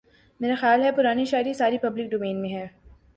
[0.39, 2.65] میرا خیال ہے پرانی شاعری ساری پبلک ڈومین میں ہے